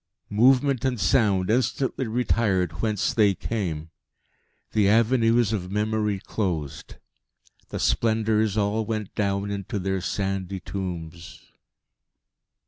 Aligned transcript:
Movement 0.31 0.83
and 0.83 0.99
sound 0.99 1.51
instantly 1.51 2.07
retired 2.07 2.81
whence 2.81 3.13
they 3.13 3.35
came. 3.35 3.91
The 4.71 4.89
avenues 4.89 5.53
of 5.53 5.71
Memory 5.71 6.17
closed; 6.19 6.95
the 7.69 7.77
Splendours 7.77 8.57
all 8.57 8.83
went 8.83 9.13
down 9.13 9.51
into 9.51 9.77
their 9.77 10.01
sandy 10.01 10.59
tombs.... 10.59 11.43